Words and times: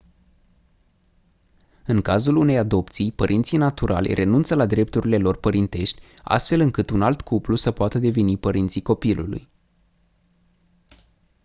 în 1.85 2.01
cazul 2.01 2.35
unei 2.35 2.57
adopții 2.57 3.11
părinții 3.11 3.57
naturali 3.57 4.13
renunță 4.13 4.55
la 4.55 4.65
drepturile 4.65 5.17
lor 5.17 5.37
părintești 5.37 6.01
astfel 6.23 6.59
încât 6.59 6.89
un 6.89 7.01
alt 7.01 7.21
cuplu 7.21 7.55
să 7.55 7.71
poată 7.71 7.99
deveni 7.99 8.37
părinții 8.37 8.81
copilului 8.81 9.49